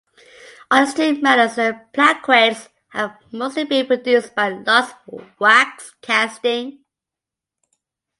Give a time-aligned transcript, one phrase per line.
[0.71, 4.95] Artistic medals and plaquettes have mostly been produced by lost
[5.39, 6.79] wax casting.